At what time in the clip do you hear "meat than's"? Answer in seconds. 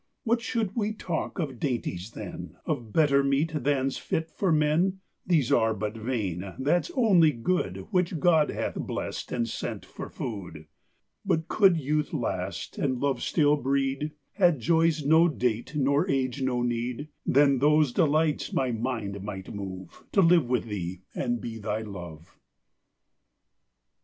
3.23-3.99